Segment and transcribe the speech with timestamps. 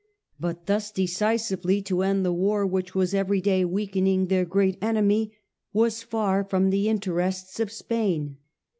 [0.39, 5.31] But thus decisively to end a war which was every day weakening their great enemy
[5.73, 8.37] was far from the interests of Spain.